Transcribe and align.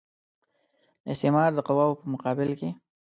د 1.03 1.05
استعمار 1.13 1.49
د 1.55 1.59
قواوو 1.67 1.99
په 1.99 2.05
مقابل 2.13 2.49
کې. 2.59 2.69